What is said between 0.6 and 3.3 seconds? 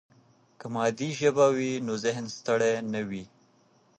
مادي ژبه وي، نو ذهن ستړي نه وي.